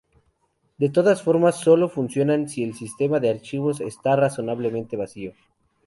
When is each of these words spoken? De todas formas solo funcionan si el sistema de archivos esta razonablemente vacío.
De 0.79 0.89
todas 0.89 1.21
formas 1.21 1.59
solo 1.59 1.87
funcionan 1.87 2.49
si 2.49 2.63
el 2.63 2.73
sistema 2.73 3.19
de 3.19 3.29
archivos 3.29 3.81
esta 3.81 4.15
razonablemente 4.15 4.97
vacío. 4.97 5.33